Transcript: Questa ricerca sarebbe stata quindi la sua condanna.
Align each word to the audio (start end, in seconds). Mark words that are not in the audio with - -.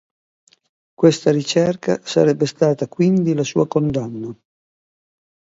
Questa 0.95 1.29
ricerca 1.29 2.01
sarebbe 2.03 2.47
stata 2.47 2.87
quindi 2.87 3.35
la 3.35 3.43
sua 3.43 3.67
condanna. 3.67 4.35